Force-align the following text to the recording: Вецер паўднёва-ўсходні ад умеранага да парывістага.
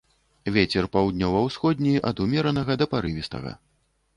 Вецер 0.55 0.87
паўднёва-ўсходні 0.95 1.93
ад 2.13 2.25
умеранага 2.25 2.79
да 2.83 2.89
парывістага. 2.95 3.51